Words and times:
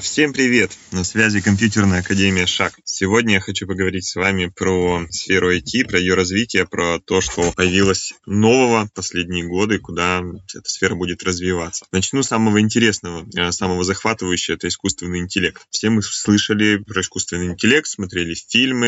Всем 0.00 0.32
привет! 0.32 0.70
На 0.92 1.02
связи 1.02 1.40
компьютерная 1.40 2.00
академия 2.00 2.46
ШАК. 2.46 2.74
Сегодня 2.84 3.34
я 3.34 3.40
хочу 3.40 3.66
поговорить 3.66 4.06
с 4.06 4.16
вами 4.16 4.52
про 4.54 5.06
сферу 5.10 5.54
IT, 5.54 5.86
про 5.88 5.98
ее 5.98 6.14
развитие, 6.14 6.66
про 6.66 6.98
то, 7.00 7.20
что 7.20 7.52
появилось 7.52 8.12
нового 8.26 8.88
последние 8.94 9.46
годы, 9.46 9.78
куда 9.78 10.22
эта 10.54 10.68
сфера 10.68 10.94
будет 10.94 11.22
развиваться. 11.22 11.86
Начну 11.92 12.22
с 12.22 12.28
самого 12.28 12.60
интересного, 12.60 13.26
э, 13.36 13.50
самого 13.52 13.84
захватывающего, 13.84 14.54
это 14.54 14.68
искусственный 14.68 15.20
интеллект. 15.20 15.62
Все 15.70 15.90
мы 15.90 16.02
слышали 16.02 16.76
про 16.76 17.00
искусственный 17.00 17.46
интеллект, 17.46 17.86
смотрели 17.86 18.34
фильмы, 18.34 18.86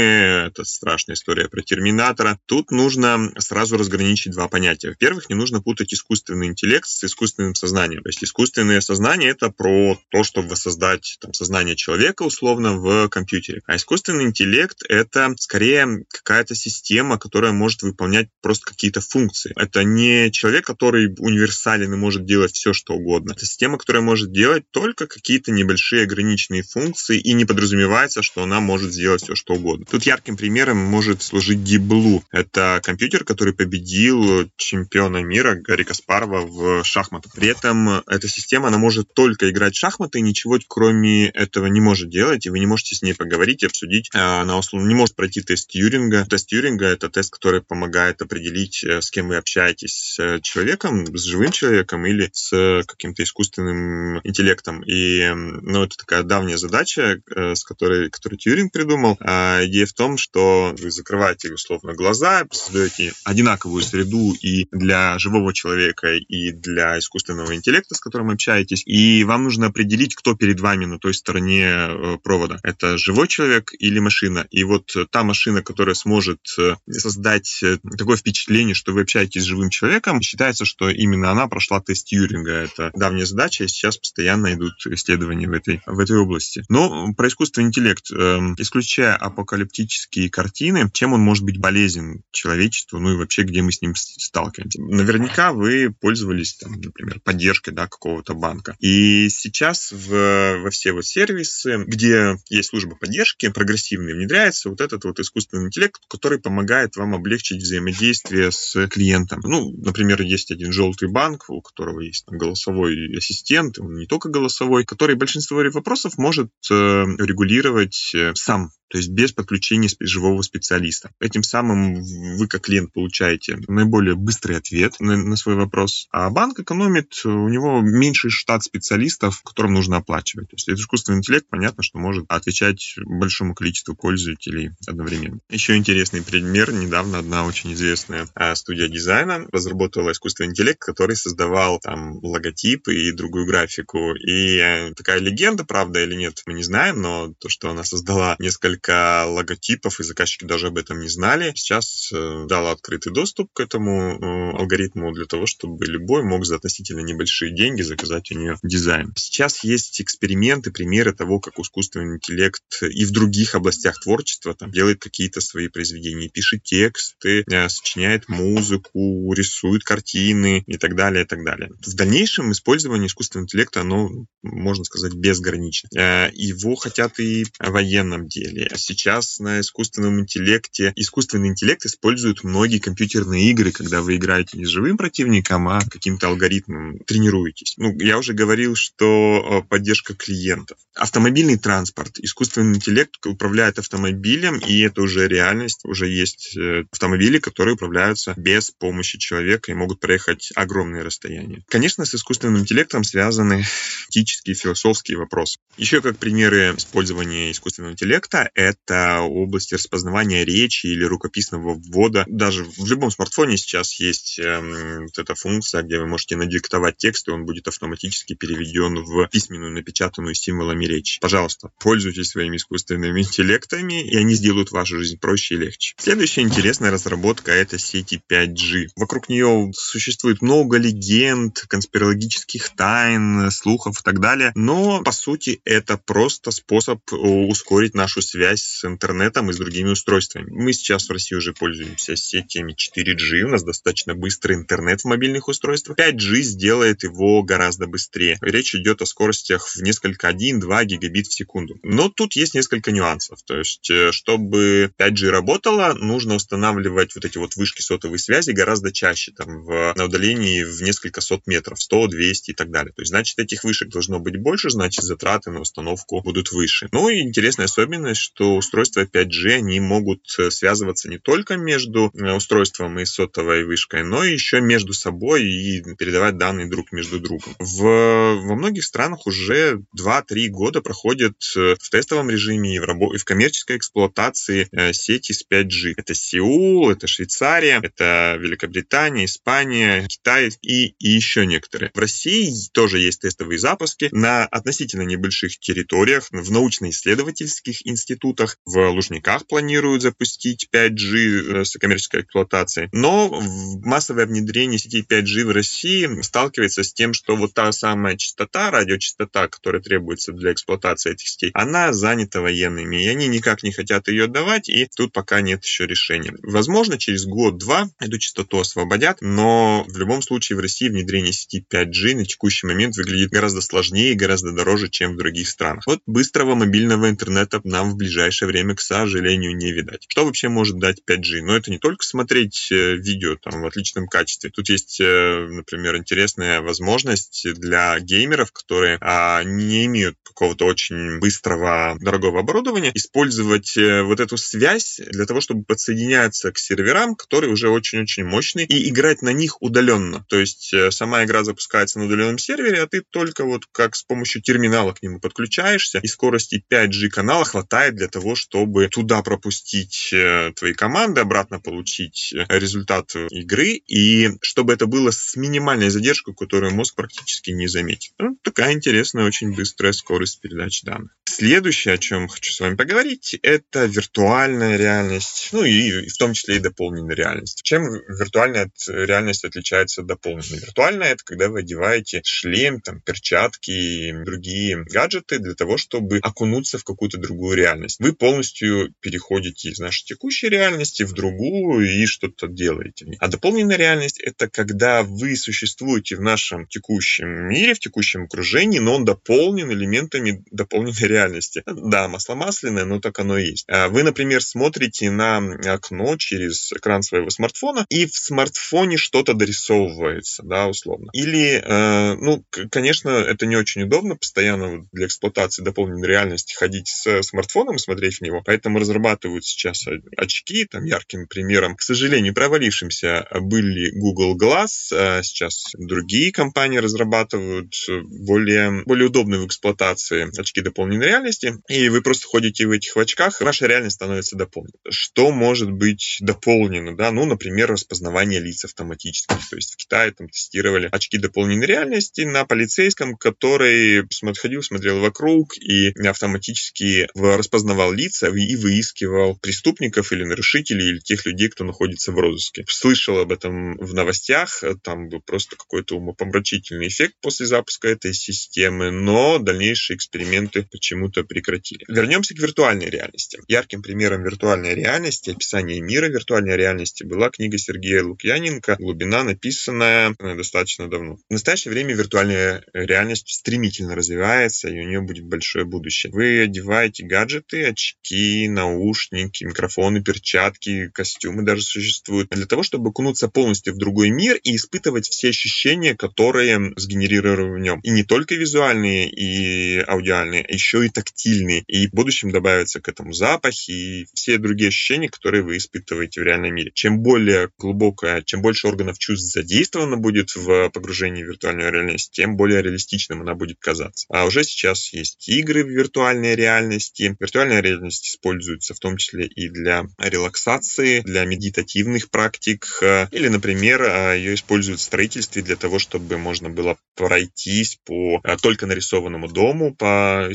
это 0.48 0.64
страшная 0.64 1.14
история 1.14 1.48
про 1.48 1.62
Терминатора. 1.62 2.38
Тут 2.46 2.70
нужно 2.70 3.32
сразу 3.38 3.76
разграничить 3.76 4.32
два 4.32 4.48
понятия. 4.48 4.88
Во-первых, 4.88 5.28
не 5.28 5.34
нужно 5.34 5.60
путать 5.60 5.92
искусственный 5.92 6.48
интеллект 6.48 6.86
с 6.88 7.02
искусственным 7.04 7.54
сознанием. 7.54 8.02
То 8.02 8.08
есть 8.08 8.22
искусственное 8.24 8.80
сознание— 8.80 9.30
это 9.30 9.50
про 9.50 9.98
то, 10.10 10.24
что 10.24 10.42
воссоздать 10.42 10.99
там, 11.20 11.32
сознание 11.34 11.76
человека 11.76 12.22
условно 12.22 12.76
в 12.76 13.08
компьютере. 13.08 13.62
А 13.66 13.76
искусственный 13.76 14.24
интеллект— 14.24 14.78
это 14.88 15.34
скорее 15.38 16.04
какая-то 16.08 16.54
система, 16.54 17.18
которая 17.18 17.52
может 17.52 17.82
выполнять 17.82 18.28
просто 18.40 18.66
какие-то 18.66 19.00
функции. 19.00 19.52
Это 19.56 19.84
не 19.84 20.30
человек, 20.30 20.66
который 20.66 21.14
универсален 21.18 21.92
и 21.92 21.96
может 21.96 22.24
делать 22.24 22.52
все, 22.52 22.72
что 22.72 22.94
угодно. 22.94 23.32
Это 23.32 23.46
система, 23.46 23.78
которая 23.78 24.02
может 24.02 24.32
делать 24.32 24.64
только 24.70 25.06
какие-то 25.06 25.52
небольшие 25.52 26.04
ограниченные 26.04 26.62
функции 26.62 27.18
и 27.18 27.32
не 27.32 27.44
подразумевается, 27.44 28.22
что 28.22 28.42
она 28.42 28.60
может 28.60 28.92
сделать 28.92 29.22
все, 29.22 29.34
что 29.34 29.54
угодно. 29.54 29.86
Тут 29.90 30.04
ярким 30.04 30.36
примером 30.36 30.78
может 30.78 31.22
служить 31.22 31.58
Blue. 31.58 32.22
Это 32.30 32.80
компьютер, 32.82 33.24
который 33.24 33.54
победил 33.54 34.48
чемпиона 34.56 35.18
мира 35.18 35.54
Гарри 35.54 35.84
Каспарова 35.84 36.46
в 36.46 36.84
шахматах. 36.84 37.32
При 37.34 37.48
этом 37.48 38.02
эта 38.06 38.28
система, 38.28 38.68
она 38.68 38.78
может 38.78 39.12
только 39.14 39.50
играть 39.50 39.74
в 39.74 39.78
шахматы 39.78 40.18
и 40.18 40.22
ничего 40.22 40.58
кроме 40.68 40.89
этого 40.92 41.66
не 41.66 41.80
может 41.80 42.08
делать, 42.10 42.46
и 42.46 42.50
вы 42.50 42.58
не 42.58 42.66
можете 42.66 42.94
с 42.94 43.02
ней 43.02 43.14
поговорить 43.14 43.62
и 43.62 43.66
обсудить. 43.66 44.10
А, 44.14 44.42
она 44.42 44.58
условно 44.58 44.88
не 44.88 44.94
может 44.94 45.16
пройти 45.16 45.42
тест 45.42 45.68
Тьюринга. 45.68 46.26
Тест 46.28 46.48
Тьюринга— 46.48 46.86
это 46.86 47.08
тест, 47.08 47.32
который 47.32 47.62
помогает 47.62 48.22
определить, 48.22 48.84
э, 48.84 49.00
с 49.00 49.10
кем 49.10 49.28
вы 49.28 49.36
общаетесь, 49.36 50.16
с 50.16 50.40
человеком, 50.42 51.06
с 51.16 51.24
живым 51.24 51.52
человеком 51.52 52.06
или 52.06 52.30
с 52.32 52.84
каким-то 52.86 53.22
искусственным 53.22 54.20
интеллектом. 54.24 54.82
И 54.82 55.30
ну, 55.34 55.84
это 55.84 55.96
такая 55.96 56.22
давняя 56.22 56.56
задача, 56.56 57.20
э, 57.34 57.54
с 57.54 57.64
которой, 57.64 58.10
которую 58.10 58.38
Тьюринг 58.38 58.72
придумал. 58.72 59.16
А 59.20 59.60
идея 59.64 59.86
в 59.86 59.92
том, 59.92 60.16
что 60.16 60.74
вы 60.78 60.90
закрываете 60.90 61.52
условно 61.52 61.94
глаза, 61.94 62.46
создаете 62.50 63.12
одинаковую 63.24 63.82
среду 63.82 64.34
и 64.40 64.66
для 64.70 65.18
живого 65.18 65.52
человека, 65.52 66.14
и 66.14 66.52
для 66.52 66.98
искусственного 66.98 67.54
интеллекта, 67.54 67.94
с 67.94 68.00
которым 68.00 68.30
общаетесь, 68.30 68.82
и 68.86 69.24
вам 69.24 69.44
нужно 69.44 69.66
определить, 69.66 70.14
кто 70.14 70.34
перед 70.34 70.60
вами 70.60 70.79
на 70.86 70.98
той 70.98 71.14
стороне 71.14 71.64
э, 71.64 72.18
провода. 72.22 72.58
Это 72.62 72.98
живой 72.98 73.28
человек 73.28 73.72
или 73.78 73.98
машина. 73.98 74.46
И 74.50 74.64
вот 74.64 74.94
та 75.10 75.22
машина, 75.22 75.62
которая 75.62 75.94
сможет 75.94 76.40
э, 76.58 76.76
создать 76.90 77.60
э, 77.62 77.78
такое 77.96 78.16
впечатление, 78.16 78.74
что 78.74 78.92
вы 78.92 79.02
общаетесь 79.02 79.42
с 79.42 79.46
живым 79.46 79.70
человеком, 79.70 80.20
считается, 80.20 80.64
что 80.64 80.88
именно 80.88 81.30
она 81.30 81.48
прошла 81.48 81.80
тест 81.80 82.06
Тьюринга. 82.06 82.52
Это 82.52 82.90
давняя 82.94 83.26
задача, 83.26 83.64
и 83.64 83.68
сейчас 83.68 83.96
постоянно 83.96 84.54
идут 84.54 84.74
исследования 84.86 85.48
в 85.48 85.52
этой, 85.52 85.82
в 85.86 85.98
этой 85.98 86.18
области. 86.18 86.64
Но 86.68 87.12
про 87.14 87.28
искусственный 87.28 87.68
интеллект, 87.68 88.10
эм, 88.12 88.54
исключая 88.58 89.16
апокалиптические 89.16 90.30
картины, 90.30 90.90
чем 90.92 91.12
он 91.12 91.20
может 91.20 91.44
быть 91.44 91.60
полезен 91.60 92.22
человечеству, 92.32 92.98
ну 92.98 93.12
и 93.12 93.16
вообще, 93.16 93.42
где 93.42 93.62
мы 93.62 93.72
с 93.72 93.82
ним 93.82 93.94
сталкиваемся. 93.96 94.80
Наверняка 94.82 95.52
вы 95.52 95.94
пользовались, 95.98 96.54
там, 96.54 96.72
например, 96.72 97.20
поддержкой 97.20 97.72
да, 97.72 97.86
какого-то 97.86 98.34
банка. 98.34 98.76
И 98.80 99.28
сейчас 99.28 99.92
в 99.92 100.60
во 100.60 100.69
все 100.70 100.92
вот 100.92 101.06
сервисы, 101.06 101.84
где 101.86 102.36
есть 102.48 102.70
служба 102.70 102.96
поддержки, 102.96 103.48
прогрессивный, 103.48 104.14
внедряется 104.14 104.70
вот 104.70 104.80
этот 104.80 105.04
вот 105.04 105.18
искусственный 105.18 105.66
интеллект, 105.66 106.00
который 106.08 106.38
помогает 106.38 106.96
вам 106.96 107.14
облегчить 107.14 107.62
взаимодействие 107.62 108.50
с 108.50 108.88
клиентом. 108.88 109.40
Ну, 109.42 109.70
например, 109.76 110.22
есть 110.22 110.50
один 110.50 110.72
желтый 110.72 111.08
банк, 111.08 111.48
у 111.48 111.60
которого 111.60 112.00
есть 112.00 112.26
там 112.26 112.38
голосовой 112.38 113.16
ассистент, 113.16 113.78
он 113.78 113.94
не 113.94 114.06
только 114.06 114.28
голосовой, 114.28 114.84
который 114.84 115.16
большинство 115.16 115.60
вопросов 115.72 116.16
может 116.16 116.50
э, 116.70 116.74
регулировать 116.74 118.12
э, 118.14 118.32
сам 118.34 118.70
то 118.90 118.98
есть 118.98 119.10
без 119.10 119.32
подключения 119.32 119.88
живого 120.00 120.42
специалиста. 120.42 121.12
Этим 121.20 121.44
самым 121.44 122.02
вы 122.36 122.48
как 122.48 122.62
клиент 122.62 122.92
получаете 122.92 123.58
наиболее 123.68 124.16
быстрый 124.16 124.56
ответ 124.56 124.98
на, 124.98 125.16
на 125.16 125.36
свой 125.36 125.54
вопрос, 125.54 126.08
а 126.10 126.28
банк 126.28 126.58
экономит, 126.58 127.14
у 127.24 127.48
него 127.48 127.80
меньший 127.80 128.30
штат 128.30 128.64
специалистов, 128.64 129.42
которым 129.42 129.74
нужно 129.74 129.98
оплачивать. 129.98 130.49
То 130.50 130.56
есть 130.56 130.68
искусственный 130.68 131.18
интеллект, 131.18 131.46
понятно, 131.48 131.82
что 131.82 131.98
может 131.98 132.24
отвечать 132.28 132.94
большому 133.04 133.54
количеству 133.54 133.94
пользователей 133.94 134.72
одновременно. 134.86 135.40
Еще 135.48 135.76
интересный 135.76 136.22
пример. 136.22 136.72
Недавно 136.72 137.18
одна 137.18 137.44
очень 137.46 137.72
известная 137.72 138.28
а, 138.34 138.54
студия 138.54 138.88
дизайна 138.88 139.46
разработала 139.52 140.12
искусственный 140.12 140.50
интеллект, 140.50 140.80
который 140.80 141.16
создавал 141.16 141.78
там 141.80 142.18
логотип 142.22 142.88
и 142.88 143.12
другую 143.12 143.46
графику. 143.46 144.14
И 144.14 144.56
э, 144.56 144.94
такая 144.94 145.20
легенда, 145.20 145.64
правда 145.64 146.02
или 146.02 146.14
нет, 146.14 146.42
мы 146.46 146.54
не 146.54 146.62
знаем, 146.62 147.00
но 147.00 147.32
то, 147.38 147.48
что 147.48 147.70
она 147.70 147.84
создала 147.84 148.36
несколько 148.38 149.24
логотипов, 149.26 150.00
и 150.00 150.04
заказчики 150.04 150.44
даже 150.44 150.68
об 150.68 150.78
этом 150.78 151.00
не 151.00 151.08
знали. 151.08 151.52
Сейчас 151.54 152.10
э, 152.12 152.46
дала 152.48 152.72
открытый 152.72 153.12
доступ 153.12 153.52
к 153.52 153.60
этому 153.60 154.18
э, 154.18 154.56
алгоритму 154.58 155.12
для 155.12 155.26
того, 155.26 155.46
чтобы 155.46 155.84
любой 155.86 156.22
мог 156.22 156.44
за 156.44 156.56
относительно 156.56 157.00
небольшие 157.00 157.54
деньги 157.54 157.82
заказать 157.82 158.30
у 158.30 158.38
нее 158.38 158.56
дизайн. 158.62 159.12
Сейчас 159.16 159.64
есть 159.64 160.04
эксперименты, 160.40 160.70
примеры 160.70 161.12
того, 161.12 161.38
как 161.40 161.58
искусственный 161.58 162.16
интеллект 162.16 162.62
и 162.82 163.04
в 163.04 163.10
других 163.10 163.54
областях 163.54 164.00
творчества 164.00 164.54
там, 164.54 164.70
делает 164.70 165.00
какие-то 165.00 165.40
свои 165.40 165.68
произведения, 165.68 166.28
пишет 166.28 166.62
тексты, 166.62 167.44
э, 167.50 167.68
сочиняет 167.68 168.28
музыку, 168.28 169.32
рисует 169.32 169.84
картины 169.84 170.64
и 170.66 170.78
так 170.78 170.96
далее, 170.96 171.24
и 171.24 171.26
так 171.26 171.44
далее. 171.44 171.70
В 171.86 171.94
дальнейшем 171.94 172.52
использование 172.52 173.06
искусственного 173.06 173.44
интеллекта, 173.44 173.82
оно, 173.82 174.10
можно 174.42 174.84
сказать, 174.84 175.14
безгранично. 175.14 175.88
Его 176.32 176.74
хотят 176.74 177.18
и 177.18 177.44
в 177.44 177.70
военном 177.70 178.28
деле, 178.28 178.70
сейчас 178.76 179.38
на 179.38 179.60
искусственном 179.60 180.20
интеллекте, 180.20 180.92
искусственный 180.96 181.48
интеллект 181.48 181.84
используют 181.84 182.44
многие 182.44 182.78
компьютерные 182.78 183.50
игры, 183.50 183.72
когда 183.72 184.00
вы 184.00 184.16
играете 184.16 184.58
не 184.58 184.64
с 184.64 184.68
живым 184.68 184.96
противником, 184.96 185.68
а 185.68 185.80
каким-то 185.80 186.28
алгоритмом 186.28 186.98
тренируетесь. 187.00 187.74
Ну, 187.76 187.96
я 187.98 188.18
уже 188.18 188.32
говорил, 188.32 188.74
что 188.74 189.62
э, 189.64 189.68
поддержка 189.68 190.14
клиентов. 190.30 190.78
Автомобильный 190.94 191.56
транспорт. 191.56 192.18
Искусственный 192.18 192.76
интеллект 192.76 193.26
управляет 193.26 193.78
автомобилем, 193.78 194.58
и 194.58 194.80
это 194.80 195.02
уже 195.02 195.26
реальность. 195.26 195.80
Уже 195.84 196.08
есть 196.08 196.56
э, 196.56 196.84
автомобили, 196.92 197.38
которые 197.38 197.74
управляются 197.74 198.34
без 198.36 198.70
помощи 198.70 199.18
человека 199.18 199.72
и 199.72 199.74
могут 199.74 199.98
проехать 199.98 200.52
огромные 200.54 201.02
расстояния. 201.02 201.64
Конечно, 201.68 202.04
с 202.04 202.14
искусственным 202.14 202.58
интеллектом 202.58 203.02
связаны 203.02 203.64
этические, 204.08 204.54
философские 204.54 205.18
вопросы. 205.18 205.58
Еще 205.76 206.00
как 206.00 206.18
примеры 206.18 206.74
использования 206.76 207.50
искусственного 207.50 207.92
интеллекта 207.92 208.50
это 208.54 209.20
область 209.20 209.72
распознавания 209.72 210.44
речи 210.44 210.86
или 210.86 211.04
рукописного 211.04 211.74
ввода. 211.74 212.24
Даже 212.28 212.64
в 212.64 212.86
любом 212.86 213.10
смартфоне 213.10 213.56
сейчас 213.56 213.98
есть 213.98 214.38
э, 214.38 215.00
вот 215.00 215.18
эта 215.18 215.34
функция, 215.34 215.82
где 215.82 215.98
вы 215.98 216.06
можете 216.06 216.36
надиктовать 216.36 216.98
текст, 216.98 217.26
и 217.26 217.30
он 217.30 217.46
будет 217.46 217.66
автоматически 217.66 218.34
переведен 218.34 219.02
в 219.04 219.26
письменную, 219.28 219.72
напечатанную 219.72 220.19
символами 220.34 220.84
речи. 220.84 221.20
Пожалуйста, 221.20 221.70
пользуйтесь 221.78 222.28
своими 222.28 222.56
искусственными 222.56 223.20
интеллектами, 223.20 224.02
и 224.02 224.16
они 224.16 224.34
сделают 224.34 224.70
вашу 224.70 224.98
жизнь 224.98 225.18
проще 225.18 225.54
и 225.54 225.58
легче. 225.58 225.94
Следующая 225.98 226.42
интересная 226.42 226.90
разработка— 226.90 227.52
это 227.52 227.78
сети 227.78 228.20
5G. 228.28 228.88
Вокруг 228.96 229.28
нее 229.28 229.70
существует 229.74 230.42
много 230.42 230.76
легенд, 230.78 231.64
конспирологических 231.68 232.70
тайн, 232.70 233.50
слухов 233.50 234.00
и 234.00 234.02
так 234.02 234.20
далее, 234.20 234.52
но, 234.54 235.02
по 235.02 235.12
сути, 235.12 235.60
это 235.64 235.96
просто 235.96 236.50
способ 236.50 237.00
ускорить 237.12 237.94
нашу 237.94 238.22
связь 238.22 238.62
с 238.62 238.84
интернетом 238.84 239.50
и 239.50 239.52
с 239.52 239.56
другими 239.56 239.90
устройствами. 239.90 240.50
Мы 240.50 240.72
сейчас 240.72 241.08
в 241.08 241.12
России 241.12 241.36
уже 241.36 241.52
пользуемся 241.52 242.16
сетями 242.16 242.74
4G, 242.74 243.42
у 243.42 243.48
нас 243.48 243.62
достаточно 243.62 244.14
быстрый 244.14 244.56
интернет 244.56 245.02
в 245.02 245.04
мобильных 245.04 245.48
устройствах. 245.48 245.98
5G 245.98 246.40
сделает 246.40 247.02
его 247.02 247.42
гораздо 247.42 247.86
быстрее. 247.86 248.38
Речь 248.40 248.74
идет 248.74 249.02
о 249.02 249.06
скоростях 249.06 249.68
в 249.68 249.76
несколько 249.82 250.09
1-2 250.18 250.84
гигабит 250.84 251.26
в 251.26 251.34
секунду. 251.34 251.78
Но 251.82 252.08
тут 252.08 252.34
есть 252.36 252.54
несколько 252.54 252.92
нюансов. 252.92 253.42
То 253.42 253.58
есть, 253.58 253.90
э, 253.90 254.12
чтобы 254.12 254.92
5G 254.96 255.30
работало, 255.30 255.94
нужно 255.94 256.34
устанавливать 256.34 257.14
вот 257.14 257.24
эти 257.24 257.38
вот 257.38 257.56
вышки 257.56 257.82
сотовой 257.82 258.18
связи 258.18 258.50
гораздо 258.50 258.92
чаще, 258.92 259.32
там, 259.32 259.62
в, 259.62 259.92
на 259.96 260.04
удалении 260.04 260.62
в 260.62 260.82
несколько 260.82 261.20
сот 261.20 261.46
метров, 261.46 261.80
100, 261.80 262.08
200 262.08 262.50
и 262.50 262.54
так 262.54 262.70
далее. 262.70 262.92
То 262.92 263.02
есть, 263.02 263.10
значит, 263.10 263.38
этих 263.38 263.64
вышек 263.64 263.88
должно 263.88 264.18
быть 264.18 264.40
больше, 264.40 264.70
значит, 264.70 265.04
затраты 265.04 265.50
на 265.50 265.60
установку 265.60 266.20
будут 266.22 266.52
выше. 266.52 266.88
Ну 266.92 267.08
и 267.08 267.20
интересная 267.20 267.66
особенность, 267.66 268.20
что 268.20 268.56
устройства 268.56 269.04
5G, 269.04 269.54
они 269.54 269.80
могут 269.80 270.26
связываться 270.26 271.08
не 271.08 271.18
только 271.18 271.56
между 271.56 272.10
устройством 272.14 272.98
и 272.98 273.04
сотовой 273.04 273.64
вышкой, 273.64 274.04
но 274.04 274.24
еще 274.24 274.60
между 274.60 274.92
собой 274.92 275.44
и 275.44 275.82
передавать 275.96 276.38
данные 276.38 276.68
друг 276.68 276.92
между 276.92 277.20
другом. 277.20 277.54
В, 277.58 277.82
во 277.82 278.54
многих 278.54 278.84
странах 278.84 279.26
уже 279.26 279.82
2-3 280.00 280.48
года 280.48 280.80
проходят 280.80 281.36
в 281.54 281.90
тестовом 281.90 282.30
режиме 282.30 282.74
и 282.74 282.78
в, 282.78 282.84
рабо- 282.84 283.14
и 283.14 283.18
в 283.18 283.24
коммерческой 283.24 283.76
эксплуатации 283.76 284.68
сети 284.92 285.32
с 285.32 285.44
5G. 285.48 285.94
Это 285.96 286.14
Сеул, 286.14 286.90
это 286.90 287.06
Швейцария, 287.06 287.80
это 287.82 288.36
Великобритания, 288.38 289.24
Испания, 289.24 290.06
Китай 290.08 290.50
и, 290.62 290.94
и 290.98 291.08
еще 291.08 291.46
некоторые. 291.46 291.90
В 291.94 291.98
России 291.98 292.52
тоже 292.72 292.98
есть 292.98 293.20
тестовые 293.20 293.58
запуски 293.58 294.08
на 294.12 294.44
относительно 294.44 295.02
небольших 295.02 295.58
территориях, 295.58 296.28
в 296.30 296.50
научно-исследовательских 296.50 297.86
институтах, 297.86 298.58
в 298.64 298.90
Лужниках 298.90 299.46
планируют 299.46 300.02
запустить 300.02 300.68
5G 300.72 301.60
э, 301.60 301.64
с 301.64 301.76
коммерческой 301.78 302.22
эксплуатацией. 302.22 302.88
Но 302.92 303.40
массовое 303.82 304.26
внедрение 304.26 304.78
сетей 304.78 305.04
5G 305.08 305.44
в 305.44 305.50
России 305.50 306.20
сталкивается 306.22 306.82
с 306.82 306.92
тем, 306.92 307.12
что 307.12 307.36
вот 307.36 307.54
та 307.54 307.72
самая 307.72 308.16
частота, 308.16 308.70
радиочастота, 308.70 309.48
которая 309.48 309.82
требуется 309.90 310.32
для 310.32 310.52
эксплуатации 310.52 311.12
этих 311.12 311.26
сетей, 311.26 311.50
она 311.52 311.92
занята 311.92 312.40
военными, 312.40 313.02
и 313.02 313.08
они 313.08 313.26
никак 313.26 313.64
не 313.64 313.72
хотят 313.72 314.06
ее 314.06 314.24
отдавать, 314.24 314.68
и 314.68 314.86
тут 314.94 315.12
пока 315.12 315.40
нет 315.40 315.64
еще 315.64 315.84
решения. 315.84 316.32
Возможно, 316.44 316.96
через 316.96 317.24
год-два 317.24 317.90
эту 317.98 318.18
частоту 318.18 318.60
освободят, 318.60 319.18
но 319.20 319.84
в 319.88 319.98
любом 319.98 320.22
случае 320.22 320.58
в 320.58 320.60
России 320.60 320.88
внедрение 320.88 321.32
сети 321.32 321.64
5G 321.68 322.14
на 322.14 322.24
текущий 322.24 322.68
момент 322.68 322.96
выглядит 322.96 323.30
гораздо 323.30 323.62
сложнее 323.62 324.12
и 324.12 324.16
гораздо 324.16 324.52
дороже, 324.52 324.88
чем 324.88 325.14
в 325.14 325.16
других 325.16 325.48
странах. 325.48 325.82
Вот 325.88 326.02
быстрого 326.06 326.54
мобильного 326.54 327.10
интернета 327.10 327.60
нам 327.64 327.90
в 327.90 327.96
ближайшее 327.96 328.46
время, 328.46 328.76
к 328.76 328.80
сожалению, 328.80 329.56
не 329.56 329.72
видать. 329.72 330.04
Что 330.06 330.24
вообще 330.24 330.48
может 330.48 330.78
дать 330.78 331.02
5G? 331.04 331.42
Но 331.42 331.56
это 331.56 331.72
не 331.72 331.80
только 331.80 332.04
смотреть 332.04 332.68
э, 332.70 332.94
видео 332.94 333.34
там 333.34 333.62
в 333.62 333.66
отличном 333.66 334.06
качестве. 334.06 334.50
Тут 334.50 334.68
есть, 334.68 335.00
э, 335.00 335.48
например, 335.50 335.96
интересная 335.96 336.60
возможность 336.60 337.44
для 337.54 337.98
геймеров, 337.98 338.52
которые 338.52 338.98
а, 339.00 339.42
не 339.42 339.79
имеют 339.86 340.16
какого-то 340.22 340.64
очень 340.66 341.18
быстрого, 341.18 341.96
дорогого 342.00 342.40
оборудования, 342.40 342.92
использовать 342.94 343.76
э, 343.76 344.02
вот 344.02 344.20
эту 344.20 344.36
связь 344.36 345.00
для 345.04 345.26
того, 345.26 345.40
чтобы 345.40 345.64
подсоединяться 345.64 346.52
к 346.52 346.58
серверам, 346.58 347.14
которые 347.14 347.52
уже 347.52 347.68
очень-очень 347.68 348.24
мощные, 348.24 348.66
и 348.66 348.88
играть 348.88 349.22
на 349.22 349.32
них 349.32 349.60
удаленно. 349.62 350.24
То 350.28 350.38
есть 350.38 350.74
сама 350.90 351.24
игра 351.24 351.44
запускается 351.44 351.98
на 351.98 352.06
удаленном 352.06 352.38
сервере, 352.38 352.82
а 352.82 352.86
ты 352.86 353.02
только 353.10 353.44
вот 353.44 353.64
как 353.72 353.96
с 353.96 354.02
помощью 354.02 354.42
терминала 354.42 354.92
к 354.92 355.02
нему 355.02 355.20
подключаешься, 355.20 356.00
и 356.02 356.06
скорости 356.06 356.62
5G 356.70 357.08
канала 357.08 357.44
хватает 357.44 357.96
для 357.96 358.08
того, 358.08 358.34
чтобы 358.34 358.88
туда 358.88 359.22
пропустить 359.22 360.10
э, 360.12 360.52
твои 360.56 360.72
команды, 360.72 361.20
обратно 361.20 361.60
получить 361.60 362.32
э, 362.32 362.44
результат 362.58 363.14
игры, 363.30 363.80
и 363.86 364.30
чтобы 364.42 364.72
это 364.72 364.86
было 364.86 365.10
с 365.10 365.36
минимальной 365.36 365.90
задержкой, 365.90 366.34
которую 366.34 366.74
мозг 366.74 366.94
практически 366.94 367.50
не 367.50 367.66
заметит. 367.66 368.12
Ну, 368.18 368.36
такая 368.42 368.72
интересная, 368.72 369.24
очень 369.24 369.54
быстрая 369.54 369.69
скорость 369.98 370.40
передачи 370.40 370.84
данных. 370.84 371.16
Следующее, 371.40 371.94
о 371.94 371.96
чем 371.96 372.28
хочу 372.28 372.52
с 372.52 372.60
вами 372.60 372.74
поговорить, 372.74 373.34
это 373.40 373.86
виртуальная 373.86 374.76
реальность, 374.76 375.48
ну 375.52 375.64
и 375.64 376.06
в 376.06 376.18
том 376.18 376.34
числе 376.34 376.56
и 376.56 376.58
дополненная 376.58 377.16
реальность. 377.16 377.62
Чем 377.62 377.84
виртуальная 377.84 378.70
реальность 378.86 379.46
отличается 379.46 380.02
от 380.02 380.06
дополненной? 380.06 380.58
Виртуальная— 380.58 381.08
это 381.12 381.24
когда 381.24 381.48
вы 381.48 381.60
одеваете 381.60 382.20
шлем, 382.26 382.82
там, 382.82 383.00
перчатки 383.00 383.70
и 383.70 384.12
другие 384.12 384.84
гаджеты 384.84 385.38
для 385.38 385.54
того, 385.54 385.78
чтобы 385.78 386.18
окунуться 386.18 386.76
в 386.76 386.84
какую-то 386.84 387.16
другую 387.16 387.56
реальность. 387.56 388.00
Вы 388.00 388.12
полностью 388.12 388.92
переходите 389.00 389.70
из 389.70 389.78
нашей 389.78 390.04
текущей 390.04 390.50
реальности 390.50 391.04
в 391.04 391.14
другую 391.14 391.90
и 391.90 392.04
что-то 392.04 392.48
делаете. 392.48 393.06
А 393.18 393.28
дополненная 393.28 393.78
реальность— 393.78 394.20
это 394.20 394.46
когда 394.46 395.02
вы 395.02 395.34
существуете 395.36 396.16
в 396.16 396.20
нашем 396.20 396.66
текущем 396.66 397.48
мире, 397.48 397.72
в 397.72 397.78
текущем 397.78 398.24
окружении, 398.24 398.78
но 398.78 398.96
он 398.96 399.06
дополнен 399.06 399.72
элементами 399.72 400.44
дополненной 400.50 401.08
реальности. 401.08 401.29
Да, 401.66 402.08
масло 402.08 402.34
масляное, 402.34 402.84
но 402.84 403.00
так 403.00 403.18
оно 403.18 403.38
и 403.38 403.50
есть. 403.50 403.64
А 403.68 403.88
вы, 403.88 404.02
например, 404.02 404.42
смотрите 404.42 405.10
на 405.10 405.38
окно 405.66 406.16
через 406.16 406.72
экран 406.72 407.02
своего 407.02 407.30
смартфона, 407.30 407.86
и 407.88 408.06
в 408.06 408.14
смартфоне 408.14 408.96
что-то 408.96 409.34
дорисовывается, 409.34 410.42
да, 410.42 410.68
условно. 410.68 411.10
Или, 411.12 411.62
э, 411.62 412.14
ну, 412.16 412.44
конечно, 412.70 413.10
это 413.10 413.46
не 413.46 413.56
очень 413.56 413.82
удобно 413.82 414.16
постоянно 414.16 414.86
для 414.92 415.06
эксплуатации 415.06 415.62
дополненной 415.62 416.08
реальности 416.08 416.54
ходить 416.54 416.88
с 416.88 417.22
смартфоном 417.22 417.76
и 417.76 417.78
смотреть 417.78 418.18
в 418.18 418.20
него, 418.22 418.42
поэтому 418.44 418.78
разрабатывают 418.78 419.44
сейчас 419.44 419.86
очки, 420.16 420.64
там, 420.64 420.84
ярким 420.84 421.26
примером, 421.26 421.76
к 421.76 421.82
сожалению, 421.82 422.34
провалившимся 422.34 423.26
были 423.40 423.90
Google 423.98 424.36
Glass, 424.36 424.92
а 424.92 425.22
сейчас 425.22 425.72
другие 425.78 426.32
компании 426.32 426.78
разрабатывают 426.78 427.74
более, 428.04 428.82
более 428.84 429.06
удобные 429.06 429.40
в 429.40 429.46
эксплуатации 429.46 430.28
очки 430.38 430.60
дополненной 430.60 431.06
реальности, 431.06 431.19
и 431.68 431.88
вы 431.88 432.02
просто 432.02 432.26
ходите 432.26 432.66
в 432.66 432.70
этих 432.70 432.96
очках, 432.96 433.40
ваша 433.40 433.66
реальность 433.66 433.96
становится 433.96 434.36
дополненной. 434.36 434.78
Что 434.88 435.30
может 435.30 435.70
быть 435.70 436.18
дополнено, 436.20 436.96
да, 436.96 437.10
ну, 437.10 437.24
например, 437.24 437.70
распознавание 437.70 438.40
лиц 438.40 438.64
автоматически, 438.64 439.34
то 439.50 439.56
есть 439.56 439.74
в 439.74 439.76
Китае 439.76 440.12
там 440.12 440.28
тестировали 440.28 440.88
очки 440.90 441.18
дополненной 441.18 441.66
реальности 441.66 442.22
на 442.22 442.44
полицейском, 442.44 443.16
который 443.16 444.04
ходил, 444.38 444.62
смотрел 444.62 445.00
вокруг 445.00 445.56
и 445.58 445.92
автоматически 446.06 447.08
распознавал 447.14 447.92
лица 447.92 448.28
и 448.28 448.56
выискивал 448.56 449.36
преступников 449.36 450.12
или 450.12 450.24
нарушителей, 450.24 450.90
или 450.90 450.98
тех 450.98 451.24
людей, 451.26 451.48
кто 451.48 451.64
находится 451.64 452.12
в 452.12 452.18
розыске. 452.18 452.64
Слышал 452.68 453.18
об 453.18 453.32
этом 453.32 453.76
в 453.76 453.94
новостях, 453.94 454.62
там 454.82 455.08
был 455.08 455.20
просто 455.20 455.56
какой-то 455.56 455.96
умопомрачительный 455.96 456.88
эффект 456.88 457.14
после 457.20 457.46
запуска 457.46 457.88
этой 457.88 458.14
системы, 458.14 458.90
но 458.90 459.38
дальнейшие 459.38 459.96
эксперименты 459.96 460.66
почему-то 461.00 461.24
прекратили. 461.24 461.84
Вернемся 461.88 462.34
к 462.34 462.38
виртуальной 462.38 462.90
реальности. 462.90 463.40
Ярким 463.48 463.82
примером 463.82 464.22
виртуальной 464.22 464.74
реальности, 464.74 465.30
описания 465.30 465.80
мира 465.80 466.06
виртуальной 466.06 466.56
реальности 466.56 467.04
была 467.04 467.30
книга 467.30 467.58
Сергея 467.58 468.02
Лукьяненко 468.02 468.76
«Глубина», 468.78 469.24
написанная 469.24 470.14
достаточно 470.18 470.88
давно. 470.88 471.16
В 471.28 471.32
настоящее 471.32 471.72
время 471.72 471.94
виртуальная 471.94 472.64
реальность 472.72 473.28
стремительно 473.28 473.94
развивается, 473.94 474.68
и 474.68 474.78
у 474.78 474.88
нее 474.88 475.00
будет 475.00 475.24
большое 475.24 475.64
будущее. 475.64 476.12
Вы 476.12 476.42
одеваете 476.42 477.04
гаджеты, 477.04 477.64
очки, 477.64 478.48
наушники, 478.48 479.44
микрофоны, 479.44 480.02
перчатки, 480.02 480.90
костюмы 480.92 481.44
даже 481.44 481.62
существуют, 481.62 482.28
для 482.30 482.46
того, 482.46 482.62
чтобы 482.62 482.90
окунуться 482.90 483.28
полностью 483.28 483.74
в 483.74 483.78
другой 483.78 484.10
мир 484.10 484.38
и 484.42 484.56
испытывать 484.56 485.08
все 485.08 485.30
ощущения, 485.30 485.94
которые 485.94 486.72
сгенерированы 486.76 487.54
в 487.54 487.58
нем. 487.58 487.80
И 487.80 487.90
не 487.90 488.04
только 488.04 488.34
визуальные 488.34 489.10
и 489.10 489.78
аудиальные, 489.78 490.44
а 490.48 490.52
еще 490.52 490.84
и 490.84 490.89
тактильные. 490.90 491.62
И 491.66 491.88
в 491.88 491.92
будущем 491.92 492.30
добавятся 492.30 492.80
к 492.80 492.88
этому 492.88 493.12
запахи 493.12 493.70
и 493.70 494.06
все 494.14 494.38
другие 494.38 494.68
ощущения, 494.68 495.08
которые 495.08 495.42
вы 495.42 495.56
испытываете 495.56 496.20
в 496.20 496.24
реальном 496.24 496.54
мире. 496.54 496.70
Чем 496.74 497.00
более 497.00 497.50
глубокая, 497.58 498.22
чем 498.22 498.42
больше 498.42 498.68
органов 498.68 498.98
чувств 498.98 499.32
задействовано 499.32 499.96
будет 499.96 500.34
в 500.34 500.70
погружении 500.70 501.22
в 501.22 501.28
виртуальную 501.28 501.72
реальность, 501.72 502.12
тем 502.12 502.36
более 502.36 502.62
реалистичным 502.62 503.22
она 503.22 503.34
будет 503.34 503.58
казаться. 503.60 504.06
А 504.08 504.24
уже 504.24 504.44
сейчас 504.44 504.92
есть 504.92 505.28
игры 505.28 505.64
в 505.64 505.68
виртуальной 505.68 506.34
реальности. 506.34 507.16
Виртуальная 507.18 507.60
реальность 507.60 508.08
используется 508.08 508.74
в 508.74 508.78
том 508.78 508.96
числе 508.96 509.26
и 509.26 509.48
для 509.48 509.84
релаксации, 509.98 511.00
для 511.00 511.24
медитативных 511.24 512.10
практик. 512.10 512.66
Э, 512.82 513.06
или, 513.10 513.28
например, 513.28 513.82
э, 513.82 514.18
ее 514.18 514.34
используют 514.34 514.80
в 514.80 514.84
строительстве 514.84 515.42
для 515.42 515.56
того, 515.56 515.78
чтобы 515.78 516.18
можно 516.18 516.50
было 516.50 516.76
пройтись 516.94 517.78
по 517.84 518.20
э, 518.22 518.36
только 518.36 518.66
нарисованному 518.66 519.28
дому, 519.28 519.74
по 519.74 520.28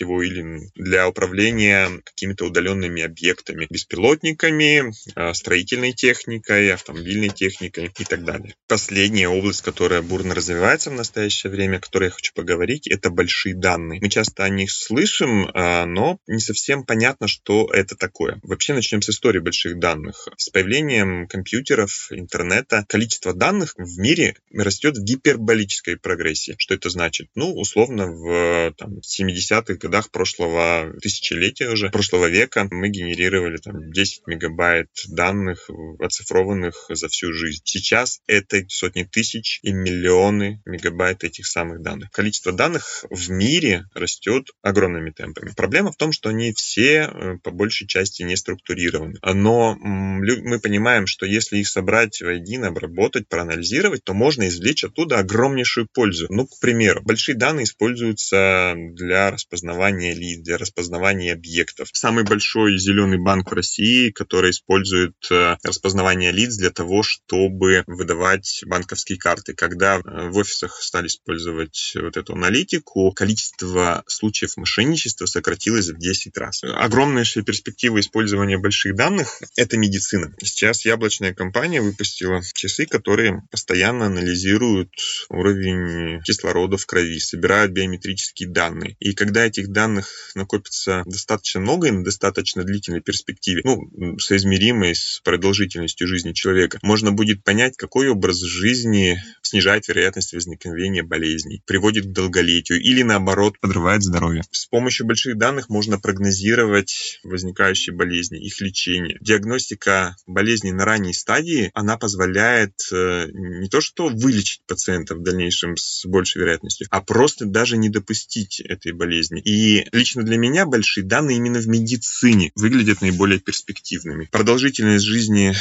испытать 0.00 0.10
его, 0.10 0.22
или 0.22 0.70
для 0.74 1.08
управления 1.08 1.88
какими-то 2.04 2.46
удаленными 2.46 3.02
объектами, 3.02 3.66
беспилотниками, 3.70 4.92
строительной 5.32 5.92
техникой, 5.92 6.72
автомобильной 6.72 7.28
техникой 7.28 7.90
и 7.98 8.04
так 8.04 8.24
далее. 8.24 8.54
Последняя 8.66 9.28
область, 9.28 9.62
которая 9.62 10.02
бурно 10.02 10.34
развивается 10.34 10.90
в 10.90 10.94
настоящее 10.94 11.50
время, 11.50 11.76
о 11.76 11.80
которой 11.80 12.06
я 12.06 12.10
хочу 12.10 12.32
поговорить, 12.34 12.88
это 12.88 13.10
большие 13.10 13.54
данные. 13.54 14.00
Мы 14.00 14.08
часто 14.08 14.44
о 14.44 14.48
них 14.48 14.70
слышим, 14.70 15.50
а, 15.54 15.86
но 15.86 16.18
не 16.26 16.40
совсем 16.40 16.84
понятно, 16.84 17.28
что 17.28 17.68
это 17.72 17.96
такое. 17.96 18.40
Вообще 18.42 18.74
начнем 18.74 19.02
с 19.02 19.10
истории 19.10 19.40
больших 19.40 19.78
данных. 19.78 20.28
С 20.36 20.48
появлением 20.50 21.26
компьютеров, 21.26 22.08
интернета, 22.10 22.84
количество 22.88 23.32
данных 23.32 23.74
в 23.76 23.98
мире 23.98 24.36
растет 24.52 24.96
в 24.96 25.04
гиперболической 25.04 25.96
прогрессии. 25.96 26.54
Что 26.58 26.74
это 26.74 26.90
значит? 26.90 27.28
Ну, 27.34 27.52
условно, 27.54 28.06
в 28.10 28.74
там, 28.76 28.98
70-х 28.98 29.74
годах 29.74 29.89
прошлого 30.10 30.92
тысячелетия 31.00 31.68
уже, 31.68 31.90
прошлого 31.90 32.26
века 32.26 32.68
мы 32.70 32.88
генерировали 32.88 33.56
там 33.58 33.90
10 33.90 34.26
мегабайт 34.26 34.88
данных 35.08 35.68
оцифрованных 35.98 36.86
за 36.88 37.08
всю 37.08 37.32
жизнь. 37.32 37.62
Сейчас 37.64 38.20
это 38.26 38.62
сотни 38.68 39.04
тысяч 39.04 39.60
и 39.62 39.72
миллионы 39.72 40.62
мегабайт 40.64 41.24
этих 41.24 41.46
самых 41.46 41.82
данных. 41.82 42.10
Количество 42.10 42.52
данных 42.52 43.04
в 43.10 43.30
мире 43.30 43.84
растет 43.94 44.48
огромными 44.62 45.10
темпами. 45.10 45.52
Проблема 45.56 45.92
в 45.92 45.96
том, 45.96 46.12
что 46.12 46.28
они 46.28 46.52
все 46.52 47.10
э, 47.10 47.38
по 47.42 47.50
большей 47.50 47.86
части 47.86 48.22
не 48.22 48.36
структурированы. 48.36 49.18
Но 49.22 49.76
мы 49.80 50.60
понимаем, 50.60 51.06
что 51.06 51.26
если 51.26 51.58
их 51.58 51.68
собрать 51.68 52.20
воедино, 52.20 52.68
обработать, 52.68 53.28
проанализировать, 53.28 54.04
то 54.04 54.14
можно 54.14 54.48
извлечь 54.48 54.84
оттуда 54.84 55.18
огромнейшую 55.18 55.88
пользу. 55.92 56.26
Ну, 56.30 56.46
к 56.46 56.58
примеру, 56.60 57.02
большие 57.02 57.36
данные 57.36 57.64
используются 57.64 58.74
для 58.76 59.30
распознавания 59.30 59.79
лиц, 59.88 60.42
для 60.42 60.58
распознавания 60.58 61.32
объектов. 61.32 61.88
Самый 61.92 62.24
большой 62.24 62.78
зеленый 62.78 63.18
банк 63.18 63.50
в 63.50 63.54
России, 63.54 64.10
который 64.10 64.50
использует 64.50 65.14
э, 65.30 65.56
распознавание 65.62 66.32
лиц 66.32 66.56
для 66.56 66.70
того, 66.70 67.02
чтобы 67.02 67.82
выдавать 67.86 68.62
банковские 68.66 69.18
карты. 69.18 69.54
Когда 69.54 69.96
э, 69.96 70.28
в 70.28 70.36
офисах 70.36 70.82
стали 70.82 71.06
использовать 71.06 71.92
вот 71.94 72.16
эту 72.16 72.34
аналитику, 72.34 73.10
количество 73.12 74.04
случаев 74.06 74.56
мошенничества 74.56 75.26
сократилось 75.26 75.88
в 75.88 75.98
10 75.98 76.36
раз. 76.36 76.62
Огромная 76.64 77.24
перспектива 77.24 78.00
использования 78.00 78.58
больших 78.58 78.94
данных– 78.96 79.40
это 79.56 79.76
медицина. 79.76 80.34
Сейчас 80.42 80.84
яблочная 80.84 81.32
компания 81.32 81.80
выпустила 81.80 82.42
часы, 82.54 82.86
которые 82.86 83.42
постоянно 83.50 84.06
анализируют 84.06 84.90
уровень 85.28 86.22
кислорода 86.22 86.76
в 86.76 86.86
крови, 86.86 87.18
собирают 87.18 87.72
биометрические 87.72 88.48
данные. 88.48 88.96
И 89.00 89.14
когда 89.14 89.46
этих 89.46 89.69
данных 89.72 90.32
накопится 90.34 91.02
достаточно 91.06 91.60
много 91.60 91.88
и 91.88 91.90
на 91.90 92.04
достаточно 92.04 92.64
длительной 92.64 93.00
перспективе, 93.00 93.62
ну, 93.64 94.18
соизмеримой 94.18 94.94
с 94.94 95.20
продолжительностью 95.24 96.06
жизни 96.06 96.32
человека, 96.32 96.78
можно 96.82 97.12
будет 97.12 97.44
понять, 97.44 97.76
какой 97.76 98.08
образ 98.08 98.40
жизни 98.40 99.22
снижает 99.42 99.88
вероятность 99.88 100.32
возникновения 100.32 101.02
болезней, 101.02 101.62
приводит 101.66 102.06
к 102.06 102.12
долголетию 102.12 102.80
или, 102.80 103.02
наоборот, 103.02 103.58
подрывает 103.60 104.02
здоровье. 104.02 104.42
С 104.50 104.66
помощью 104.66 105.06
больших 105.06 105.36
данных 105.36 105.68
можно 105.68 105.98
прогнозировать 105.98 107.20
возникающие 107.24 107.94
болезни, 107.94 108.38
их 108.38 108.60
лечение. 108.60 109.18
Диагностика 109.20 110.16
болезней 110.26 110.72
на 110.72 110.84
ранней 110.84 111.14
стадии, 111.14 111.70
она 111.74 111.96
позволяет 111.96 112.74
э, 112.92 113.26
не 113.32 113.68
то 113.68 113.80
что 113.80 114.08
вылечить 114.08 114.62
пациента 114.66 115.14
в 115.14 115.22
дальнейшем 115.22 115.76
с 115.76 116.06
большей 116.06 116.40
вероятностью, 116.40 116.86
а 116.90 117.00
просто 117.00 117.46
даже 117.46 117.76
не 117.76 117.88
допустить 117.88 118.60
этой 118.60 118.92
болезни. 118.92 119.40
И 119.40 119.59
лично 119.92 120.22
для 120.22 120.36
меня 120.36 120.66
большие 120.66 121.04
данные 121.04 121.38
именно 121.38 121.58
в 121.58 121.68
медицине 121.68 122.52
выглядят 122.54 123.00
наиболее 123.00 123.38
перспективными. 123.38 124.28
Продолжительность 124.30 125.04
жизни 125.04 125.54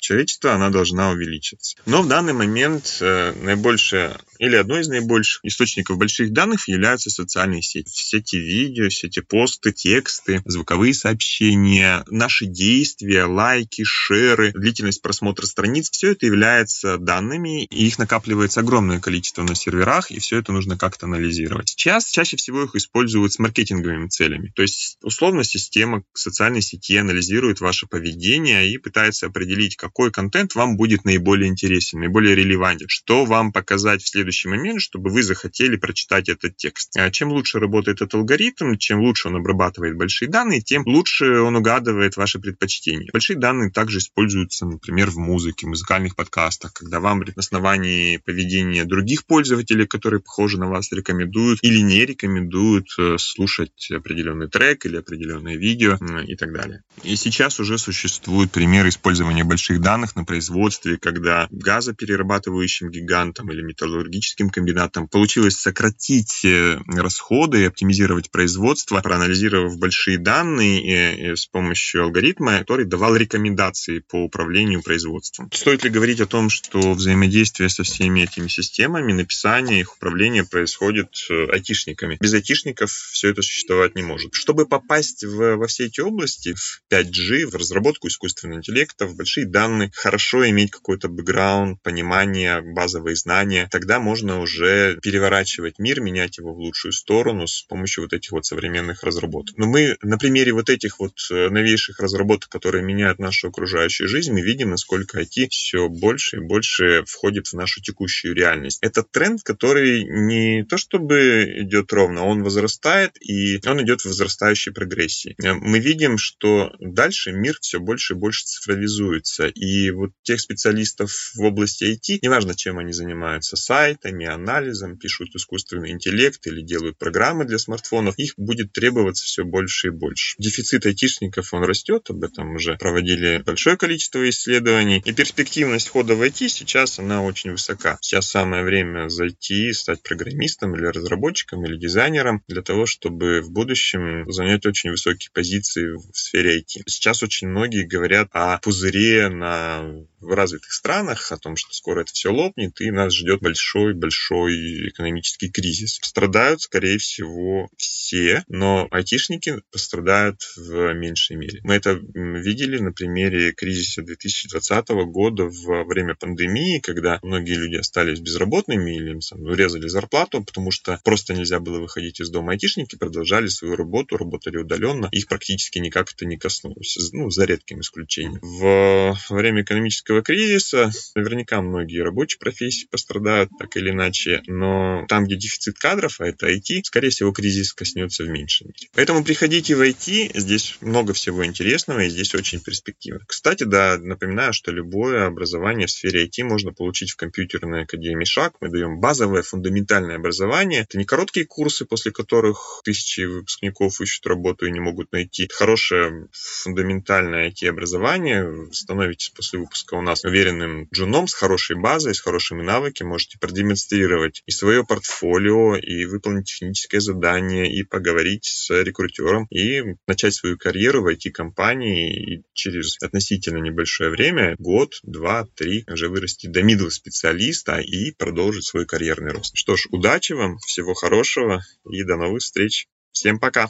человечества, 0.00 0.54
она 0.54 0.70
должна 0.70 1.10
увеличиться. 1.10 1.76
Но 1.86 2.02
в 2.02 2.08
данный 2.08 2.32
момент 2.32 2.98
э, 3.00 3.32
наибольшее 3.42 4.16
или 4.38 4.56
одно 4.56 4.80
из 4.80 4.88
наибольших 4.88 5.44
источников 5.44 5.98
больших 5.98 6.32
данных 6.32 6.66
являются 6.66 7.10
социальные 7.10 7.62
сети. 7.62 7.90
Все 7.90 8.18
эти 8.18 8.36
видео, 8.36 8.88
все 8.88 9.06
эти 9.06 9.20
посты, 9.20 9.70
тексты, 9.70 10.42
звуковые 10.46 10.94
сообщения, 10.94 12.02
наши 12.08 12.46
действия, 12.46 13.24
лайки, 13.24 13.84
шеры, 13.84 14.52
длительность 14.52 15.02
просмотра 15.02 15.46
страниц, 15.46 15.90
все 15.90 16.12
это 16.12 16.26
является 16.26 16.96
данными, 16.98 17.64
и 17.64 17.86
их 17.86 17.98
накапливается 17.98 18.60
огромное 18.60 18.98
количество 18.98 19.42
на 19.42 19.54
серверах, 19.54 20.10
и 20.10 20.18
все 20.20 20.38
это 20.38 20.52
нужно 20.52 20.78
как-то 20.78 21.06
анализировать. 21.06 21.68
Сейчас 21.68 22.10
чаще 22.10 22.36
всего 22.36 22.64
их 22.64 22.74
используют 22.74 23.32
маркетинговыми 23.40 24.08
целями. 24.08 24.52
То 24.54 24.62
есть, 24.62 24.98
условно, 25.02 25.44
система 25.44 26.04
социальной 26.12 26.60
сети 26.60 26.96
анализирует 26.96 27.60
ваше 27.60 27.86
поведение 27.86 28.70
и 28.70 28.78
пытается 28.78 29.26
определить, 29.26 29.76
какой 29.76 30.10
контент 30.12 30.54
вам 30.54 30.76
будет 30.76 31.04
наиболее 31.04 31.48
интересен, 31.48 32.00
наиболее 32.00 32.34
релевантен, 32.34 32.88
что 32.88 33.24
вам 33.24 33.52
показать 33.52 34.02
в 34.02 34.08
следующий 34.08 34.48
момент, 34.48 34.82
чтобы 34.82 35.10
вы 35.10 35.22
захотели 35.22 35.76
прочитать 35.76 36.28
этот 36.28 36.56
текст. 36.56 36.96
А 36.96 37.10
чем 37.10 37.30
лучше 37.30 37.58
работает 37.58 37.96
этот 37.96 38.14
алгоритм, 38.14 38.76
чем 38.76 39.00
лучше 39.00 39.28
он 39.28 39.36
обрабатывает 39.36 39.96
большие 39.96 40.28
данные, 40.28 40.60
тем 40.60 40.82
лучше 40.86 41.40
он 41.40 41.56
угадывает 41.56 42.16
ваши 42.16 42.38
предпочтения. 42.38 43.08
Большие 43.12 43.38
данные 43.38 43.70
также 43.70 43.98
используются, 43.98 44.66
например, 44.66 45.10
в 45.10 45.18
музыке, 45.18 45.66
музыкальных 45.66 46.14
подкастах, 46.14 46.74
когда 46.74 47.00
вам 47.00 47.20
на 47.20 47.32
основании 47.36 48.18
поведения 48.18 48.84
других 48.84 49.24
пользователей, 49.24 49.86
которые 49.86 50.20
похожи 50.20 50.58
на 50.58 50.68
вас, 50.68 50.92
рекомендуют 50.92 51.58
или 51.62 51.80
не 51.80 52.04
рекомендуют 52.04 52.88
э, 52.98 53.16
слушать 53.22 53.90
определенный 53.90 54.48
трек 54.48 54.86
или 54.86 54.96
определенное 54.96 55.56
видео 55.56 55.98
и 56.26 56.36
так 56.36 56.52
далее. 56.52 56.82
И 57.02 57.16
сейчас 57.16 57.60
уже 57.60 57.78
существуют 57.78 58.52
примеры 58.52 58.88
использования 58.88 59.44
больших 59.44 59.80
данных 59.80 60.16
на 60.16 60.24
производстве, 60.24 60.98
когда 60.98 61.48
газоперерабатывающим 61.50 62.90
гигантам 62.90 63.50
или 63.50 63.62
металлургическим 63.62 64.50
комбинатам 64.50 65.08
получилось 65.08 65.56
сократить 65.56 66.44
э, 66.44 66.78
расходы 66.88 67.62
и 67.62 67.64
оптимизировать 67.64 68.30
производство, 68.30 69.00
проанализировав 69.00 69.78
большие 69.78 70.18
данные 70.18 70.82
и, 70.82 71.32
и 71.32 71.36
с 71.36 71.46
помощью 71.46 72.04
алгоритма, 72.04 72.58
который 72.58 72.84
давал 72.84 73.16
рекомендации 73.16 74.00
по 74.00 74.16
управлению 74.16 74.82
производством. 74.82 75.50
Стоит 75.52 75.84
ли 75.84 75.90
говорить 75.90 76.20
о 76.20 76.26
том, 76.26 76.50
что 76.50 76.92
взаимодействие 76.94 77.68
со 77.68 77.82
всеми 77.82 78.20
этими 78.20 78.48
системами, 78.48 79.12
написание 79.12 79.80
их 79.80 79.96
управление 79.96 80.44
происходит 80.44 81.26
э, 81.30 81.46
айтишниками? 81.52 82.18
Без 82.20 82.34
айтишников 82.34 82.90
все 83.10 83.30
это 83.30 83.42
существовать 83.42 83.94
не 83.94 84.02
может. 84.02 84.34
Чтобы 84.34 84.66
попасть 84.66 85.24
в, 85.24 85.56
во 85.56 85.66
все 85.66 85.86
эти 85.86 86.00
области, 86.00 86.54
в 86.54 86.82
5G, 86.90 87.46
в 87.46 87.54
разработку 87.54 88.08
искусственного 88.08 88.58
интеллекта, 88.58 89.06
в 89.06 89.16
большие 89.16 89.46
данные, 89.46 89.90
хорошо 89.94 90.48
иметь 90.48 90.70
какой-то 90.70 91.08
бэкграунд, 91.08 91.82
понимание, 91.82 92.60
базовые 92.60 93.16
знания. 93.16 93.68
Тогда 93.70 94.00
можно 94.00 94.40
уже 94.40 94.98
переворачивать 95.02 95.78
мир, 95.78 96.00
менять 96.00 96.38
его 96.38 96.54
в 96.54 96.58
лучшую 96.58 96.92
сторону 96.92 97.46
с 97.46 97.62
помощью 97.62 98.04
вот 98.04 98.12
этих 98.12 98.32
вот 98.32 98.46
современных 98.46 99.02
разработок. 99.02 99.56
Но 99.58 99.66
мы 99.66 99.96
на 100.02 100.18
примере 100.18 100.52
вот 100.52 100.70
этих 100.70 100.98
вот 100.98 101.14
э, 101.30 101.48
новейших 101.48 102.00
разработок, 102.00 102.50
которые 102.50 102.84
меняют 102.84 103.18
нашу 103.18 103.48
окружающую 103.48 104.08
жизнь, 104.08 104.32
мы 104.32 104.42
видим, 104.42 104.70
насколько 104.70 105.20
IT 105.20 105.48
все 105.50 105.88
больше 105.88 106.36
и 106.36 106.40
больше 106.40 107.04
входит 107.06 107.48
в 107.48 107.54
нашу 107.54 107.80
текущую 107.80 108.34
реальность. 108.34 108.78
Это 108.82 109.02
тренд, 109.02 109.42
который 109.42 110.04
не 110.04 110.64
то 110.64 110.76
чтобы 110.76 111.44
идет 111.58 111.92
ровно, 111.92 112.24
он 112.24 112.42
возрастает, 112.42 112.99
и 113.20 113.60
он 113.66 113.82
идет 113.82 114.02
в 114.02 114.06
возрастающей 114.06 114.72
прогрессии. 114.72 115.34
Э, 115.42 115.54
мы 115.54 115.78
видим, 115.78 116.18
что 116.18 116.72
дальше 116.80 117.32
мир 117.32 117.56
все 117.60 117.80
больше 117.80 118.14
и 118.14 118.16
больше 118.16 118.44
цифровизуется. 118.44 119.48
И 119.48 119.90
вот 119.90 120.10
тех 120.22 120.40
специалистов 120.40 121.32
в 121.34 121.40
области 121.42 121.84
IT, 121.84 122.18
неважно, 122.22 122.54
чем 122.54 122.78
они 122.78 122.92
занимаются, 122.92 123.56
сайтами, 123.56 124.26
анализом, 124.26 124.98
пишут 124.98 125.34
искусственный 125.34 125.90
интеллект 125.90 126.46
или 126.46 126.62
делают 126.62 126.98
программы 126.98 127.44
для 127.44 127.58
смартфонов, 127.58 128.18
их 128.18 128.34
будет 128.36 128.72
требоваться 128.72 129.24
все 129.24 129.44
больше 129.44 129.88
и 129.88 129.90
больше. 129.90 130.34
Дефицит 130.38 130.86
айтишников, 130.86 131.52
он 131.52 131.64
растет, 131.64 132.10
об 132.10 132.24
этом 132.24 132.54
уже 132.54 132.76
проводили 132.76 133.42
большое 133.44 133.76
количество 133.76 134.28
исследований. 134.28 135.02
И 135.04 135.12
перспективность 135.12 135.88
хода 135.88 136.14
в 136.14 136.22
IT 136.22 136.48
сейчас, 136.48 136.98
она 136.98 137.22
очень 137.22 137.52
высока. 137.52 137.98
Сейчас 138.00 138.28
самое 138.28 138.64
время 138.64 139.08
зайти, 139.08 139.72
стать 139.72 140.02
программистом 140.02 140.74
или 140.74 140.86
разработчиком 140.86 141.64
или 141.64 141.76
дизайнером 141.76 142.42
для 142.48 142.62
того, 142.62 142.86
чтобы 142.90 143.40
в 143.40 143.50
будущем 143.50 144.30
занять 144.30 144.66
очень 144.66 144.90
высокие 144.90 145.30
позиции 145.32 145.92
в 145.92 146.12
сфере 146.12 146.58
IT. 146.58 146.82
Сейчас 146.86 147.22
очень 147.22 147.48
многие 147.48 147.86
говорят 147.86 148.28
о 148.32 148.58
пузыре 148.58 149.28
на 149.28 149.84
в 150.20 150.32
развитых 150.34 150.72
странах, 150.72 151.32
о 151.32 151.38
том, 151.38 151.56
что 151.56 151.72
скоро 151.72 152.02
это 152.02 152.12
все 152.12 152.30
лопнет, 152.32 152.80
и 152.80 152.90
нас 152.90 153.14
ждет 153.14 153.40
большой-большой 153.40 154.88
экономический 154.88 155.50
кризис. 155.50 155.98
Страдают, 156.02 156.62
скорее 156.62 156.98
всего, 156.98 157.68
все, 157.76 158.44
но 158.48 158.88
айтишники 158.90 159.62
пострадают 159.72 160.42
в 160.56 160.92
меньшей 160.94 161.36
мере. 161.36 161.60
Мы 161.64 161.74
это 161.74 162.00
видели 162.14 162.78
на 162.78 162.92
примере 162.92 163.52
кризиса 163.52 164.02
2020 164.02 164.88
года 165.06 165.44
во 165.44 165.84
время 165.84 166.14
пандемии, 166.14 166.80
когда 166.80 167.18
многие 167.22 167.54
люди 167.54 167.76
остались 167.76 168.20
безработными 168.20 168.96
или 168.96 169.10
им 169.12 169.20
сам, 169.20 169.42
урезали 169.42 169.88
зарплату, 169.88 170.42
потому 170.44 170.70
что 170.70 171.00
просто 171.04 171.34
нельзя 171.34 171.60
было 171.60 171.80
выходить 171.80 172.20
из 172.20 172.30
дома. 172.30 172.52
Айтишники 172.52 172.96
продолжали 172.96 173.48
свою 173.48 173.76
работу, 173.76 174.16
работали 174.16 174.58
удаленно, 174.58 175.08
их 175.12 175.26
практически 175.26 175.78
никак 175.78 176.12
это 176.12 176.26
не 176.26 176.36
коснулось, 176.36 176.96
ну, 177.12 177.30
за 177.30 177.44
редким 177.44 177.80
исключением. 177.80 178.40
В 178.42 179.16
время 179.30 179.62
экономического 179.62 180.09
кризиса 180.22 180.90
наверняка 181.14 181.62
многие 181.62 182.02
рабочие 182.02 182.38
профессии 182.38 182.86
пострадают 182.90 183.50
так 183.58 183.76
или 183.76 183.90
иначе, 183.90 184.42
но 184.46 185.04
там, 185.08 185.24
где 185.24 185.36
дефицит 185.36 185.78
кадров, 185.78 186.20
а 186.20 186.26
это 186.26 186.50
IT, 186.50 186.82
скорее 186.84 187.10
всего, 187.10 187.32
кризис 187.32 187.72
коснется 187.72 188.24
в 188.24 188.28
меньшей 188.28 188.64
мере. 188.66 188.88
Поэтому 188.94 189.24
приходите 189.24 189.74
в 189.74 189.80
IT, 189.80 190.32
здесь 190.34 190.76
много 190.80 191.12
всего 191.12 191.44
интересного, 191.44 192.00
и 192.00 192.10
здесь 192.10 192.34
очень 192.34 192.60
перспективно. 192.60 193.20
Кстати, 193.26 193.64
да, 193.64 193.98
напоминаю, 193.98 194.52
что 194.52 194.72
любое 194.72 195.26
образование 195.26 195.86
в 195.86 195.90
сфере 195.90 196.26
IT 196.26 196.42
можно 196.44 196.72
получить 196.72 197.10
в 197.10 197.16
компьютерной 197.16 197.82
академии 197.82 198.24
ШАГ. 198.24 198.54
Мы 198.60 198.68
даем 198.68 199.00
базовое, 199.00 199.42
фундаментальное 199.42 200.16
образование. 200.16 200.82
Это 200.82 200.98
не 200.98 201.04
короткие 201.04 201.46
курсы, 201.46 201.84
после 201.84 202.12
которых 202.12 202.82
тысячи 202.84 203.22
выпускников 203.22 204.00
ищут 204.00 204.26
работу 204.26 204.66
и 204.66 204.70
не 204.70 204.80
могут 204.80 205.12
найти. 205.12 205.48
Хорошее 205.52 206.28
фундаментальное 206.32 207.50
IT-образование. 207.50 208.68
Становитесь 208.72 209.30
после 209.30 209.58
выпуска 209.58 209.94
у 210.00 210.02
нас 210.02 210.24
уверенным 210.24 210.88
джуном 210.92 211.28
с 211.28 211.34
хорошей 211.34 211.76
базой, 211.76 212.14
с 212.14 212.20
хорошими 212.20 212.62
навыками. 212.62 213.08
Можете 213.08 213.38
продемонстрировать 213.38 214.42
и 214.46 214.50
свое 214.50 214.84
портфолио, 214.84 215.76
и 215.76 216.06
выполнить 216.06 216.46
техническое 216.46 217.00
задание, 217.00 217.72
и 217.72 217.84
поговорить 217.84 218.46
с 218.46 218.70
рекрутером, 218.82 219.46
и 219.50 219.82
начать 220.06 220.34
свою 220.34 220.56
карьеру 220.58 221.02
в 221.02 221.08
IT-компании 221.08 222.36
и 222.36 222.42
через 222.54 222.96
относительно 223.02 223.58
небольшое 223.58 224.10
время, 224.10 224.56
год, 224.58 224.94
два, 225.02 225.46
три, 225.54 225.84
уже 225.86 226.08
вырасти 226.08 226.46
до 226.46 226.60
middle 226.60 226.90
специалиста 226.90 227.78
и 227.78 228.12
продолжить 228.12 228.66
свой 228.66 228.86
карьерный 228.86 229.32
рост. 229.32 229.56
Что 229.56 229.76
ж, 229.76 229.86
удачи 229.90 230.32
вам, 230.32 230.58
всего 230.58 230.94
хорошего 230.94 231.62
и 231.88 232.02
до 232.04 232.16
новых 232.16 232.42
встреч. 232.42 232.86
Всем 233.12 233.38
пока! 233.38 233.68